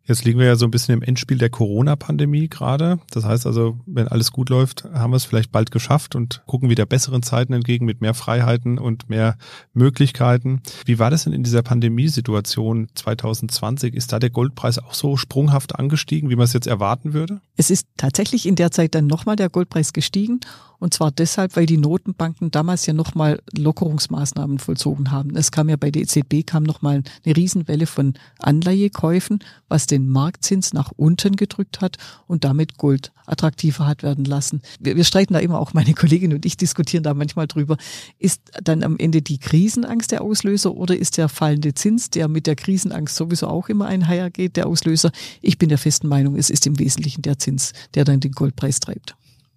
Jetzt 0.04 0.24
liegen 0.24 0.38
wir 0.38 0.46
ja 0.46 0.56
so 0.56 0.64
ein 0.66 0.70
bisschen 0.70 0.94
im 0.94 1.02
Endspiel 1.02 1.38
der 1.38 1.50
Corona-Pandemie 1.50 2.48
gerade. 2.48 3.00
Das 3.10 3.24
heißt 3.24 3.46
also, 3.46 3.78
wenn 3.86 4.06
alles 4.06 4.30
gut 4.30 4.50
läuft, 4.50 4.84
haben 4.92 5.10
wir 5.10 5.16
es 5.16 5.24
vielleicht 5.24 5.50
bald 5.50 5.70
geschafft 5.70 6.14
und 6.14 6.42
gucken 6.46 6.70
wieder 6.70 6.86
besseren 6.86 7.22
Zeiten 7.22 7.52
entgegen 7.52 7.86
mit 7.86 8.00
mehr 8.00 8.14
Freiheiten 8.14 8.78
und 8.78 9.08
mehr 9.08 9.36
Möglichkeiten. 9.72 10.62
Wie 10.84 10.98
war 10.98 11.10
das 11.10 11.24
denn 11.24 11.32
in 11.32 11.42
dieser 11.42 11.62
Pandemiesituation 11.62 12.88
2020? 12.94 13.94
Ist 13.94 14.12
da 14.12 14.20
der 14.20 14.30
Goldpreis 14.30 14.78
auch 14.78 14.94
so 14.94 15.16
sprunghaft 15.16 15.74
angestiegen, 15.74 16.30
wie 16.30 16.36
man 16.36 16.44
es 16.44 16.52
jetzt 16.52 16.68
erwarten 16.68 17.12
würde? 17.12 17.40
Es 17.56 17.70
ist 17.70 17.88
tatsächlich 17.96 18.46
in 18.46 18.54
der 18.54 18.70
Zeit 18.70 18.94
dann 18.94 19.08
nochmal 19.08 19.36
der 19.36 19.48
Goldpreis 19.48 19.92
gestiegen 19.92 20.40
und 20.78 20.94
zwar 20.94 21.10
deshalb, 21.10 21.56
weil 21.56 21.66
die 21.66 21.76
Notenbanken 21.76 22.50
damals 22.50 22.86
ja 22.86 22.92
nochmal 22.92 23.40
Lockerungsmaßnahmen 23.56 24.58
vollzogen 24.58 25.10
haben. 25.10 25.36
Es 25.36 25.50
kam 25.50 25.68
ja 25.68 25.76
bei 25.76 25.90
der 25.90 26.02
EZB 26.02 26.46
kam 26.46 26.62
nochmal 26.62 27.02
eine 27.24 27.36
Riesenwelle 27.36 27.86
von 27.86 28.14
Anleihekäufen, 28.38 29.40
was 29.68 29.86
den 29.86 30.08
Marktzins 30.08 30.72
nach 30.72 30.92
unten 30.96 31.36
gedrückt 31.36 31.80
hat 31.80 31.96
und 32.26 32.44
damit 32.44 32.78
Gold 32.78 33.12
attraktiver 33.26 33.86
hat 33.86 34.02
werden 34.02 34.24
lassen. 34.24 34.62
Wir, 34.78 34.96
wir 34.96 35.04
streiten 35.04 35.34
da 35.34 35.40
immer 35.40 35.60
auch, 35.60 35.74
meine 35.74 35.94
Kollegin 35.94 36.32
und 36.32 36.46
ich 36.46 36.56
diskutieren 36.56 37.02
da 37.02 37.14
manchmal 37.14 37.46
drüber. 37.46 37.76
Ist 38.18 38.40
dann 38.62 38.82
am 38.82 38.96
Ende 38.98 39.22
die 39.22 39.38
Krisenangst 39.38 40.12
der 40.12 40.22
Auslöser 40.22 40.74
oder 40.74 40.96
ist 40.96 41.18
der 41.18 41.28
fallende 41.28 41.74
Zins, 41.74 42.10
der 42.10 42.28
mit 42.28 42.46
der 42.46 42.56
Krisenangst 42.56 43.16
sowieso 43.16 43.48
auch 43.48 43.68
immer 43.68 43.86
einhergeht, 43.86 44.56
der 44.56 44.66
Auslöser? 44.66 45.10
Ich 45.42 45.58
bin 45.58 45.68
der 45.68 45.78
festen 45.78 46.08
Meinung, 46.08 46.36
es 46.36 46.50
ist 46.50 46.66
im 46.66 46.78
Wesentlichen 46.78 47.22
der 47.22 47.38
Zins, 47.38 47.72
der 47.94 48.04
dann 48.04 48.20
den 48.20 48.32
Goldpreis 48.32 48.80
treibt. 48.80 49.15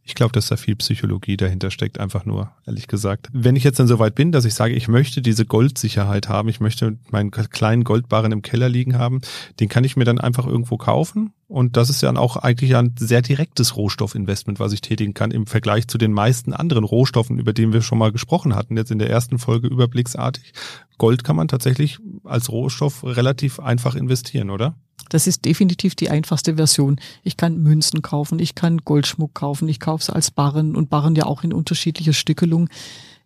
Ich 0.09 0.15
glaube, 0.15 0.31
dass 0.31 0.47
da 0.47 0.57
viel 0.57 0.75
Psychologie 0.75 1.37
dahinter 1.37 1.69
steckt, 1.69 1.99
einfach 1.99 2.25
nur, 2.25 2.49
ehrlich 2.65 2.87
gesagt. 2.87 3.27
Wenn 3.31 3.55
ich 3.55 3.63
jetzt 3.63 3.79
dann 3.79 3.85
so 3.85 3.99
weit 3.99 4.15
bin, 4.15 4.31
dass 4.31 4.43
ich 4.43 4.55
sage, 4.55 4.73
ich 4.73 4.87
möchte 4.87 5.21
diese 5.21 5.45
Goldsicherheit 5.45 6.27
haben, 6.27 6.49
ich 6.49 6.59
möchte 6.59 6.97
meinen 7.11 7.29
kleinen 7.29 7.83
Goldbarren 7.83 8.31
im 8.31 8.41
Keller 8.41 8.69
liegen 8.69 8.97
haben, 8.97 9.21
den 9.59 9.69
kann 9.69 9.83
ich 9.83 9.97
mir 9.97 10.05
dann 10.05 10.19
einfach 10.19 10.47
irgendwo 10.47 10.77
kaufen. 10.77 11.31
Und 11.47 11.77
das 11.77 11.91
ist 11.91 12.01
ja 12.01 12.09
dann 12.09 12.17
auch 12.17 12.37
eigentlich 12.37 12.75
ein 12.75 12.95
sehr 12.97 13.21
direktes 13.21 13.75
Rohstoffinvestment, 13.75 14.59
was 14.59 14.73
ich 14.73 14.81
tätigen 14.81 15.13
kann 15.13 15.29
im 15.29 15.45
Vergleich 15.45 15.87
zu 15.87 15.99
den 15.99 16.11
meisten 16.11 16.53
anderen 16.53 16.85
Rohstoffen, 16.85 17.37
über 17.37 17.53
die 17.53 17.71
wir 17.71 17.83
schon 17.83 17.99
mal 17.99 18.11
gesprochen 18.11 18.55
hatten, 18.55 18.77
jetzt 18.77 18.89
in 18.89 18.97
der 18.97 19.11
ersten 19.11 19.37
Folge 19.37 19.67
überblicksartig. 19.67 20.53
Gold 20.97 21.23
kann 21.23 21.35
man 21.35 21.47
tatsächlich 21.47 21.99
als 22.23 22.49
Rohstoff 22.49 23.03
relativ 23.03 23.59
einfach 23.59 23.93
investieren, 23.93 24.49
oder? 24.49 24.75
Das 25.09 25.27
ist 25.27 25.45
definitiv 25.45 25.95
die 25.95 26.09
einfachste 26.09 26.55
Version. 26.55 26.99
Ich 27.23 27.35
kann 27.35 27.61
Münzen 27.61 28.01
kaufen, 28.01 28.39
ich 28.39 28.55
kann 28.55 28.79
Goldschmuck 28.79 29.33
kaufen, 29.33 29.67
ich 29.67 29.79
kaufe 29.79 30.03
es 30.03 30.09
als 30.09 30.31
Barren 30.31 30.75
und 30.75 30.89
Barren 30.89 31.15
ja 31.15 31.25
auch 31.25 31.43
in 31.43 31.51
unterschiedlicher 31.51 32.13
Stückelung. 32.13 32.69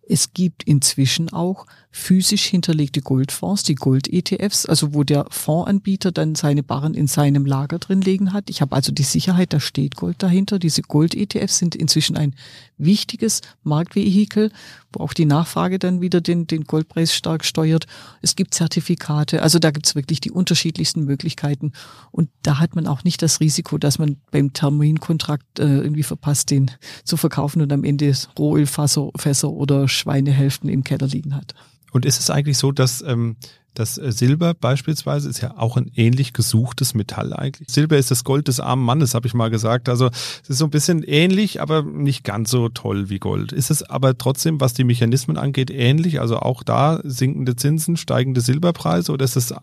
Es 0.08 0.34
gibt 0.34 0.64
inzwischen 0.64 1.32
auch 1.32 1.66
physisch 1.96 2.46
hinterlegte 2.46 3.02
Goldfonds, 3.02 3.62
die 3.62 3.76
Gold-ETFs, 3.76 4.66
also 4.66 4.96
wo 4.96 5.04
der 5.04 5.28
Fondsanbieter 5.30 6.12
dann 6.12 6.34
seine 6.34 6.64
Barren 6.64 6.96
in 6.96 7.06
seinem 7.06 7.46
Lager 7.46 7.78
drin 7.78 8.02
liegen 8.02 8.34
hat. 8.34 8.50
Ich 8.50 8.62
habe 8.62 8.76
also 8.76 8.92
die 8.92 9.04
Sicherheit, 9.04 9.54
da 9.54 9.60
steht 9.60 9.96
Gold 9.96 10.22
dahinter. 10.24 10.58
Diese 10.58 10.82
Gold-ETFs 10.82 11.60
sind 11.60 11.76
inzwischen 11.76 12.18
ein 12.18 12.34
wichtiges 12.80 13.42
Marktvehikel, 13.62 14.52
wo 14.92 15.04
auch 15.04 15.14
die 15.14 15.26
Nachfrage 15.26 15.78
dann 15.78 16.02
wieder 16.02 16.20
den, 16.20 16.48
den 16.48 16.64
Goldpreis 16.64 17.14
stark 17.14 17.46
steuert. 17.46 17.86
Es 18.24 18.36
gibt 18.36 18.56
Zertifikate, 18.56 19.44
also 19.44 19.60
da 19.60 19.70
gibt's 19.70 19.94
wirklich 19.94 20.20
die 20.20 20.32
unterschiedlichsten 20.32 21.06
Möglichkeiten. 21.06 21.74
Und 22.12 22.30
da 22.42 22.60
hat 22.60 22.76
man 22.76 22.88
auch 22.88 23.04
nicht 23.04 23.22
das 23.22 23.40
Risiko, 23.40 23.78
dass 23.78 24.00
man 24.00 24.18
beim 24.32 24.52
Terminkontrakt 24.52 25.60
äh, 25.60 25.78
irgendwie 25.78 26.04
verpasst, 26.04 26.50
den 26.50 26.72
zu 27.04 27.18
verkaufen 27.18 27.62
und 27.62 27.72
am 27.72 27.84
Ende 27.84 28.12
Rohölfässer 28.38 29.52
oder 29.52 29.88
Schweinehälften 29.88 30.70
im 30.70 30.84
Keller 30.84 31.08
liegen 31.08 31.36
hat. 31.36 31.54
Und 31.94 32.06
ist 32.06 32.20
es 32.20 32.30
eigentlich 32.30 32.58
so, 32.58 32.72
dass 32.72 33.02
ähm, 33.02 33.38
das 33.74 33.98
äh, 33.98 34.12
Silber 34.12 34.54
beispielsweise 34.54 35.30
ist 35.30 35.42
ja 35.42 35.58
auch 35.58 35.78
ein 35.78 35.92
ähnlich 35.96 36.34
gesuchtes 36.34 36.94
Metall 36.94 37.34
eigentlich. 37.34 37.70
Silber 37.70 37.98
ist 37.98 38.12
das 38.12 38.24
Gold 38.24 38.48
des 38.48 38.60
armen 38.60 38.84
Mannes, 38.84 39.14
habe 39.14 39.28
ich 39.28 39.34
mal 39.34 39.50
gesagt. 39.50 39.90
Also 39.90 40.08
es 40.08 40.50
ist 40.50 40.58
so 40.58 40.66
ein 40.66 40.72
bisschen 40.72 41.04
ähnlich, 41.04 41.62
aber 41.62 41.84
nicht 41.84 42.24
ganz 42.24 42.52
so 42.52 42.70
toll 42.70 43.10
wie 43.10 43.20
Gold. 43.20 43.52
Ist 43.52 43.72
es 43.72 43.84
aber 43.84 44.18
trotzdem, 44.18 44.60
was 44.60 44.74
die 44.74 44.84
Mechanismen 44.84 45.38
angeht, 45.38 45.72
ähnlich? 45.72 46.20
Also 46.20 46.38
auch 46.38 46.64
da 46.64 47.00
sinkende 47.04 47.56
Zinsen, 47.56 47.98
steigende 47.98 48.42
Silberpreise 48.42 49.12
oder 49.12 49.26
ist 49.26 49.36
es 49.36 49.52
äh, 49.52 49.56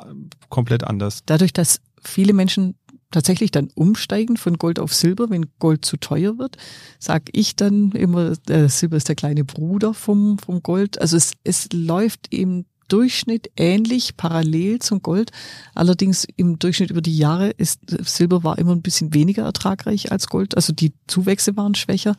komplett 0.48 0.84
anders? 0.84 1.22
Dadurch, 1.26 1.52
dass 1.52 1.80
viele 2.02 2.32
Menschen 2.32 2.74
tatsächlich 3.10 3.50
dann 3.50 3.70
umsteigen 3.74 4.36
von 4.36 4.56
Gold 4.58 4.78
auf 4.78 4.94
Silber, 4.94 5.30
wenn 5.30 5.46
Gold 5.58 5.84
zu 5.84 5.96
teuer 5.96 6.38
wird, 6.38 6.56
sag 6.98 7.24
ich 7.32 7.56
dann 7.56 7.92
immer, 7.92 8.32
äh, 8.48 8.68
Silber 8.68 8.96
ist 8.96 9.08
der 9.08 9.16
kleine 9.16 9.44
Bruder 9.44 9.94
vom, 9.94 10.38
vom 10.38 10.62
Gold. 10.62 11.00
Also 11.00 11.16
es, 11.16 11.32
es 11.44 11.68
läuft 11.72 12.32
eben 12.32 12.66
Durchschnitt 12.88 13.50
ähnlich, 13.56 14.16
parallel 14.16 14.80
zum 14.80 15.00
Gold. 15.00 15.30
Allerdings 15.74 16.26
im 16.36 16.58
Durchschnitt 16.58 16.90
über 16.90 17.00
die 17.00 17.16
Jahre 17.16 17.50
ist 17.50 17.80
Silber 17.88 18.42
war 18.42 18.58
immer 18.58 18.72
ein 18.72 18.82
bisschen 18.82 19.14
weniger 19.14 19.44
ertragreich 19.44 20.10
als 20.10 20.26
Gold. 20.26 20.56
Also 20.56 20.72
die 20.72 20.92
Zuwächse 21.06 21.56
waren 21.56 21.76
schwächer. 21.76 22.16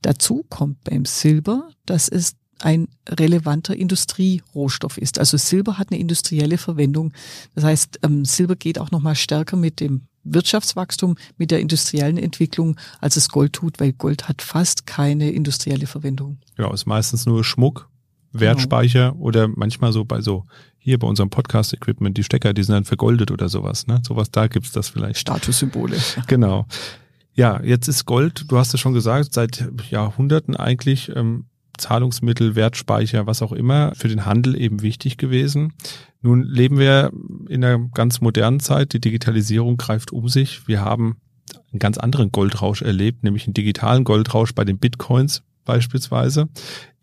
Dazu 0.00 0.44
kommt 0.48 0.82
beim 0.84 1.04
Silber, 1.04 1.68
dass 1.84 2.08
es 2.08 2.34
ein 2.64 2.88
relevanter 3.08 3.76
Industrierohstoff 3.76 4.98
ist. 4.98 5.18
Also 5.18 5.36
Silber 5.36 5.78
hat 5.78 5.90
eine 5.90 6.00
industrielle 6.00 6.58
Verwendung. 6.58 7.12
Das 7.54 7.64
heißt, 7.64 8.00
ähm, 8.02 8.24
Silber 8.24 8.56
geht 8.56 8.78
auch 8.78 8.90
nochmal 8.90 9.14
stärker 9.14 9.56
mit 9.56 9.80
dem 9.80 10.02
Wirtschaftswachstum, 10.24 11.16
mit 11.36 11.50
der 11.50 11.60
industriellen 11.60 12.16
Entwicklung, 12.16 12.76
als 13.00 13.16
es 13.16 13.28
Gold 13.28 13.54
tut, 13.54 13.80
weil 13.80 13.92
Gold 13.92 14.28
hat 14.28 14.40
fast 14.40 14.86
keine 14.86 15.30
industrielle 15.32 15.86
Verwendung. 15.86 16.38
Genau, 16.56 16.72
ist 16.72 16.86
meistens 16.86 17.26
nur 17.26 17.42
Schmuck 17.44 17.88
Wertspeicher 18.32 19.12
genau. 19.12 19.22
oder 19.22 19.48
manchmal 19.48 19.92
so 19.92 20.04
bei 20.04 20.20
so 20.20 20.44
hier 20.78 20.98
bei 20.98 21.06
unserem 21.06 21.30
Podcast-Equipment, 21.30 22.16
die 22.16 22.24
Stecker, 22.24 22.52
die 22.54 22.62
sind 22.64 22.74
dann 22.74 22.84
vergoldet 22.84 23.30
oder 23.30 23.48
sowas, 23.48 23.86
ne? 23.86 24.02
Sowas, 24.06 24.30
da 24.30 24.48
gibt's 24.48 24.72
das 24.72 24.88
vielleicht. 24.88 25.18
Statussymbole. 25.18 25.96
Genau. 26.26 26.66
Ja, 27.34 27.62
jetzt 27.62 27.88
ist 27.88 28.04
Gold, 28.04 28.44
du 28.48 28.58
hast 28.58 28.74
es 28.74 28.80
schon 28.80 28.92
gesagt, 28.92 29.32
seit 29.32 29.66
Jahrhunderten 29.90 30.54
eigentlich 30.56 31.10
ähm, 31.14 31.46
Zahlungsmittel, 31.78 32.54
Wertspeicher, 32.54 33.26
was 33.26 33.42
auch 33.42 33.52
immer, 33.52 33.92
für 33.94 34.08
den 34.08 34.26
Handel 34.26 34.60
eben 34.60 34.82
wichtig 34.82 35.16
gewesen. 35.16 35.74
Nun 36.20 36.44
leben 36.44 36.78
wir 36.78 37.10
in 37.48 37.64
einer 37.64 37.78
ganz 37.94 38.20
modernen 38.20 38.60
Zeit, 38.60 38.92
die 38.92 39.00
Digitalisierung 39.00 39.76
greift 39.76 40.12
um 40.12 40.28
sich. 40.28 40.68
Wir 40.68 40.80
haben 40.80 41.16
einen 41.72 41.78
ganz 41.78 41.98
anderen 41.98 42.30
Goldrausch 42.30 42.82
erlebt, 42.82 43.24
nämlich 43.24 43.46
einen 43.46 43.54
digitalen 43.54 44.04
Goldrausch 44.04 44.54
bei 44.54 44.64
den 44.64 44.78
Bitcoins 44.78 45.42
beispielsweise. 45.64 46.48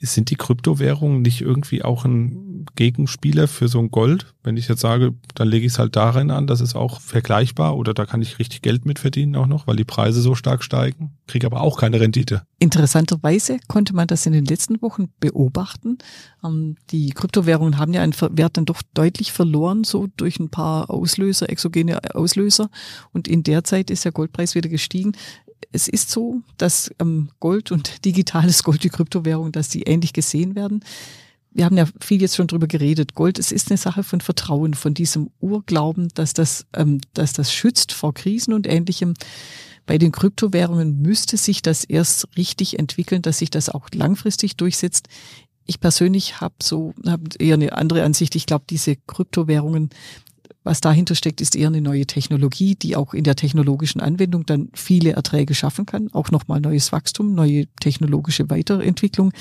Sind 0.02 0.30
die 0.30 0.36
Kryptowährungen 0.36 1.22
nicht 1.22 1.42
irgendwie 1.42 1.84
auch 1.84 2.06
ein 2.06 2.66
Gegenspieler 2.76 3.50
für 3.50 3.68
so 3.68 3.80
ein 3.80 3.92
Gold? 3.92 4.34
Wenn 4.44 4.56
ich 4.56 4.70
jetzt 4.70 4.80
sage, 4.80 5.14
dann 5.36 5.50
lege 5.50 5.66
ich 5.66 5.74
es 5.74 5.80
halt 5.80 5.98
darin 5.98 6.32
an, 6.32 6.48
das 6.48 6.62
ist 6.62 6.76
auch 6.76 7.02
vergleichbar 7.02 7.76
oder 7.76 7.94
da 7.94 8.06
kann 8.06 8.22
ich 8.22 8.40
richtig 8.40 8.62
Geld 8.62 8.86
mit 8.86 9.00
verdienen 9.00 9.36
auch 9.36 9.48
noch, 9.48 9.68
weil 9.68 9.76
die 9.76 9.84
Preise 9.84 10.22
so 10.22 10.36
stark 10.36 10.64
steigen, 10.64 11.18
kriege 11.28 11.46
aber 11.48 11.62
auch 11.62 11.78
keine 11.78 12.00
Rendite. 12.00 12.44
Interessanterweise 12.60 13.58
konnte 13.68 13.94
man 13.94 14.08
das 14.08 14.26
in 14.26 14.32
den 14.32 14.46
letzten 14.46 14.82
Wochen 14.82 15.10
beobachten. 15.20 15.98
Ähm, 16.46 16.76
die 16.92 17.10
Kryptowährungen 17.10 17.78
haben 17.78 17.94
ja 17.94 18.02
einen 18.02 18.14
Wert 18.14 18.56
dann 18.56 18.66
doch 18.66 18.82
deutlich 18.94 19.34
verloren, 19.34 19.84
so 19.84 20.08
durch 20.16 20.40
ein 20.40 20.50
paar 20.50 20.90
Auslöser, 20.90 21.50
exogene 21.50 22.00
Auslöser. 22.16 22.70
Und 23.12 23.28
in 23.28 23.44
der 23.44 23.66
Zeit 23.66 23.90
ist 23.90 24.06
der 24.06 24.14
Goldpreis 24.14 24.56
wieder 24.56 24.70
gestiegen 24.70 25.14
es 25.72 25.88
ist 25.88 26.10
so, 26.10 26.42
dass 26.58 26.92
ähm, 27.00 27.30
Gold 27.40 27.72
und 27.72 28.06
digitales 28.06 28.64
Gold, 28.64 28.84
die 28.84 28.90
Kryptowährung, 28.90 29.52
dass 29.52 29.70
die 29.70 29.84
ähnlich 29.84 30.14
gesehen 30.14 30.56
werden. 30.56 30.84
Wir 31.52 31.66
haben 31.66 31.78
ja 31.78 31.88
viel 32.00 32.22
jetzt 32.22 32.36
schon 32.36 32.48
drüber 32.48 32.68
geredet. 32.68 33.16
Gold, 33.16 33.40
es 33.40 33.52
ist 33.52 33.70
eine 33.70 33.78
Sache 33.78 34.04
von 34.04 34.22
Vertrauen, 34.22 34.76
von 34.76 34.94
diesem 34.94 35.32
Urglauben, 35.40 36.10
dass 36.14 36.34
das, 36.34 36.66
ähm, 36.74 37.02
dass 37.14 37.34
das 37.34 37.54
schützt 37.54 37.92
vor 37.92 38.14
Krisen 38.14 38.54
und 38.54 38.68
Ähnlichem. 38.68 39.14
Bei 39.86 39.98
den 39.98 40.12
Kryptowährungen 40.12 41.02
müsste 41.02 41.38
sich 41.38 41.64
das 41.64 41.84
erst 41.84 42.28
richtig 42.38 42.78
entwickeln, 42.78 43.24
dass 43.24 43.40
sich 43.40 43.50
das 43.50 43.70
auch 43.70 43.90
langfristig 43.92 44.56
durchsetzt. 44.56 45.08
Ich 45.66 45.80
persönlich 45.80 46.42
habe 46.42 46.56
so 46.62 46.94
hab 47.06 47.22
eher 47.40 47.56
eine 47.56 47.74
andere 47.74 48.04
Ansicht. 48.04 48.36
Ich 48.36 48.46
glaube, 48.46 48.66
diese 48.70 48.96
Kryptowährungen, 48.96 49.90
was 50.70 50.82
dahinter 50.82 51.16
steckt, 51.16 51.42
ist 51.42 51.56
eher 51.56 51.68
eine 51.68 51.82
neue 51.82 52.06
Technologie, 52.06 52.76
die 52.76 52.96
auch 52.96 53.16
in 53.16 53.24
der 53.24 53.36
technologischen 53.36 54.02
Anwendung 54.02 54.46
dann 54.46 54.70
viele 54.76 55.14
Erträge 55.14 55.56
schaffen 55.56 55.88
kann, 55.88 56.10
auch 56.14 56.30
nochmal 56.30 56.62
neues 56.62 56.92
Wachstum, 56.92 57.34
neue 57.34 57.66
technologische 57.82 58.52
Weiterentwicklung. 58.52 59.34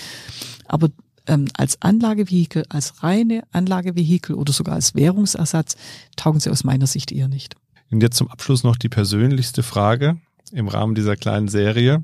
Aber 0.65 0.89
ähm, 1.27 1.45
als 1.53 1.83
Anlagevehikel, 1.83 2.65
als 2.71 3.03
reine 3.03 3.43
Anlagevehikel 3.53 4.35
oder 4.35 4.55
sogar 4.55 4.75
als 4.77 4.95
Währungsersatz 4.95 5.77
taugen 6.17 6.41
sie 6.41 6.49
aus 6.49 6.65
meiner 6.65 6.87
Sicht 6.87 7.13
eher 7.13 7.29
nicht. 7.29 7.57
Und 7.91 8.03
jetzt 8.03 8.17
zum 8.17 8.29
Abschluss 8.29 8.65
noch 8.65 8.77
die 8.77 8.89
persönlichste 8.89 9.63
Frage 9.63 10.17
im 10.53 10.67
Rahmen 10.67 10.95
dieser 10.95 11.17
kleinen 11.17 11.49
Serie. 11.49 12.03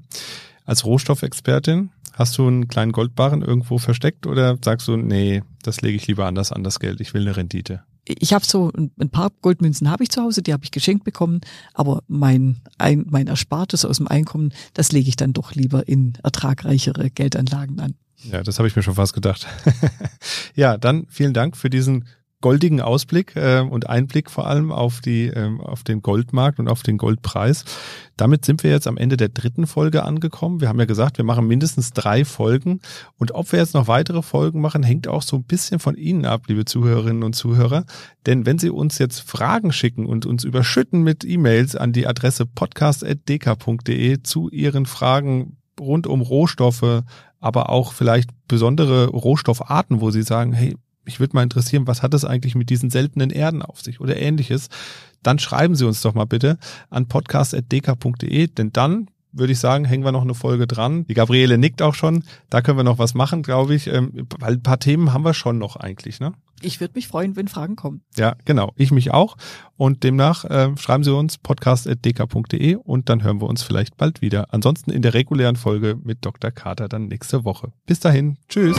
Als 0.66 0.84
Rohstoffexpertin, 0.84 1.88
hast 2.12 2.36
du 2.36 2.46
einen 2.46 2.68
kleinen 2.68 2.92
Goldbarren 2.92 3.40
irgendwo 3.40 3.78
versteckt 3.78 4.26
oder 4.26 4.58
sagst 4.62 4.86
du, 4.86 4.98
nee, 4.98 5.42
das 5.62 5.80
lege 5.80 5.96
ich 5.96 6.06
lieber 6.06 6.26
anders 6.26 6.52
an 6.52 6.62
das 6.62 6.78
Geld, 6.78 7.00
ich 7.00 7.14
will 7.14 7.22
eine 7.22 7.38
Rendite? 7.38 7.84
Ich 8.06 8.32
habe 8.32 8.44
so 8.44 8.70
ein 8.74 9.10
paar 9.10 9.30
Goldmünzen 9.40 9.90
habe 9.90 10.02
ich 10.02 10.10
zu 10.10 10.22
Hause, 10.22 10.42
die 10.42 10.52
habe 10.52 10.64
ich 10.64 10.70
geschenkt 10.70 11.04
bekommen, 11.04 11.40
aber 11.72 12.02
mein 12.06 12.60
ein, 12.78 13.06
mein 13.08 13.26
Erspartes 13.26 13.84
aus 13.84 13.98
dem 13.98 14.08
Einkommen, 14.08 14.52
das 14.74 14.92
lege 14.92 15.08
ich 15.08 15.16
dann 15.16 15.32
doch 15.32 15.52
lieber 15.52 15.88
in 15.88 16.14
ertragreichere 16.22 17.10
Geldanlagen 17.10 17.80
an. 17.80 17.94
Ja, 18.30 18.42
das 18.42 18.58
habe 18.58 18.68
ich 18.68 18.76
mir 18.76 18.82
schon 18.82 18.94
fast 18.94 19.12
gedacht. 19.12 19.46
ja, 20.54 20.76
dann 20.76 21.06
vielen 21.08 21.34
Dank 21.34 21.56
für 21.56 21.70
diesen 21.70 22.06
goldigen 22.44 22.82
Ausblick 22.82 23.36
äh, 23.36 23.60
und 23.60 23.88
Einblick 23.88 24.30
vor 24.30 24.46
allem 24.46 24.70
auf 24.70 25.00
die 25.00 25.28
ähm, 25.28 25.62
auf 25.62 25.82
den 25.82 26.02
Goldmarkt 26.02 26.58
und 26.58 26.68
auf 26.68 26.82
den 26.82 26.98
Goldpreis. 26.98 27.64
Damit 28.18 28.44
sind 28.44 28.62
wir 28.62 28.70
jetzt 28.70 28.86
am 28.86 28.98
Ende 28.98 29.16
der 29.16 29.30
dritten 29.30 29.66
Folge 29.66 30.02
angekommen. 30.02 30.60
Wir 30.60 30.68
haben 30.68 30.78
ja 30.78 30.84
gesagt, 30.84 31.16
wir 31.16 31.24
machen 31.24 31.46
mindestens 31.46 31.92
drei 31.92 32.26
Folgen 32.26 32.80
und 33.16 33.32
ob 33.32 33.50
wir 33.50 33.60
jetzt 33.60 33.72
noch 33.72 33.88
weitere 33.88 34.20
Folgen 34.20 34.60
machen, 34.60 34.82
hängt 34.82 35.08
auch 35.08 35.22
so 35.22 35.36
ein 35.36 35.44
bisschen 35.44 35.78
von 35.78 35.96
Ihnen 35.96 36.26
ab, 36.26 36.42
liebe 36.46 36.66
Zuhörerinnen 36.66 37.22
und 37.22 37.32
Zuhörer. 37.32 37.86
Denn 38.26 38.44
wenn 38.44 38.58
Sie 38.58 38.68
uns 38.68 38.98
jetzt 38.98 39.20
Fragen 39.20 39.72
schicken 39.72 40.04
und 40.04 40.26
uns 40.26 40.44
überschütten 40.44 41.02
mit 41.02 41.24
E-Mails 41.24 41.76
an 41.76 41.94
die 41.94 42.06
Adresse 42.06 42.44
podcast@dk.de 42.44 44.22
zu 44.22 44.50
Ihren 44.50 44.84
Fragen 44.84 45.56
rund 45.80 46.06
um 46.06 46.20
Rohstoffe, 46.20 47.04
aber 47.40 47.70
auch 47.70 47.94
vielleicht 47.94 48.28
besondere 48.48 49.06
Rohstoffarten, 49.06 50.02
wo 50.02 50.10
Sie 50.10 50.22
sagen, 50.22 50.52
hey, 50.52 50.76
mich 51.04 51.20
würde 51.20 51.36
mal 51.36 51.42
interessieren, 51.42 51.86
was 51.86 52.02
hat 52.02 52.14
es 52.14 52.24
eigentlich 52.24 52.54
mit 52.54 52.70
diesen 52.70 52.90
seltenen 52.90 53.30
Erden 53.30 53.62
auf 53.62 53.80
sich 53.80 54.00
oder 54.00 54.16
ähnliches, 54.16 54.68
dann 55.22 55.38
schreiben 55.38 55.74
Sie 55.74 55.86
uns 55.86 56.00
doch 56.00 56.14
mal 56.14 56.26
bitte 56.26 56.58
an 56.90 57.06
podcast.dk.de, 57.06 58.46
denn 58.48 58.72
dann 58.72 59.08
würde 59.34 59.52
ich 59.52 59.58
sagen, 59.58 59.84
hängen 59.84 60.04
wir 60.04 60.12
noch 60.12 60.22
eine 60.22 60.34
Folge 60.34 60.66
dran. 60.66 61.06
Die 61.06 61.14
Gabriele 61.14 61.58
nickt 61.58 61.82
auch 61.82 61.94
schon. 61.94 62.24
Da 62.50 62.62
können 62.62 62.78
wir 62.78 62.84
noch 62.84 62.98
was 62.98 63.14
machen, 63.14 63.42
glaube 63.42 63.74
ich. 63.74 63.88
Ähm, 63.88 64.28
weil 64.38 64.54
ein 64.54 64.62
paar 64.62 64.78
Themen 64.78 65.12
haben 65.12 65.24
wir 65.24 65.34
schon 65.34 65.58
noch 65.58 65.76
eigentlich, 65.76 66.20
ne? 66.20 66.32
Ich 66.62 66.80
würde 66.80 66.94
mich 66.94 67.08
freuen, 67.08 67.36
wenn 67.36 67.48
Fragen 67.48 67.76
kommen. 67.76 68.02
Ja, 68.16 68.36
genau. 68.44 68.72
Ich 68.76 68.90
mich 68.90 69.12
auch. 69.12 69.36
Und 69.76 70.02
demnach 70.02 70.44
äh, 70.44 70.70
schreiben 70.78 71.04
Sie 71.04 71.14
uns 71.14 71.36
podcast.dk.de 71.38 72.76
und 72.76 73.08
dann 73.08 73.22
hören 73.22 73.40
wir 73.40 73.48
uns 73.48 73.62
vielleicht 73.62 73.96
bald 73.96 74.22
wieder. 74.22 74.54
Ansonsten 74.54 74.90
in 74.90 75.02
der 75.02 75.14
regulären 75.14 75.56
Folge 75.56 75.98
mit 76.02 76.24
Dr. 76.24 76.52
Carter 76.52 76.88
dann 76.88 77.08
nächste 77.08 77.44
Woche. 77.44 77.72
Bis 77.86 78.00
dahin. 78.00 78.38
Tschüss. 78.48 78.78